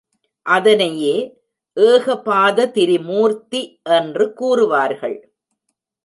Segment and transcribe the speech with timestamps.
[0.45, 1.15] அதனையே
[1.77, 3.61] ஏகபாத திரிமூர்த்தி
[3.89, 5.17] என்று கூறுவார்கள்.